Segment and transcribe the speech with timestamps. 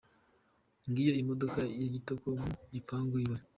[0.89, 3.37] Ngiyo imdoka ya Kitoko mu gipangu iwe.